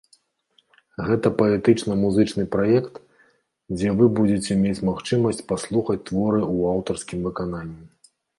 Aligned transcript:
Гэта 1.09 1.27
паэтычна-музычны 1.41 2.45
праект, 2.55 2.93
дзе 3.77 3.89
вы 4.01 4.09
будзеце 4.21 4.57
мець 4.63 4.83
магчымасць 4.89 5.45
паслухаць 5.53 5.99
творы 6.09 6.41
ў 6.55 6.59
аўтарскім 6.73 7.19
выкананні. 7.31 7.79